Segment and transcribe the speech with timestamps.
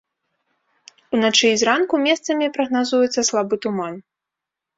[1.17, 3.95] Уначы і зранку месцамі прагназуецца слабы туман.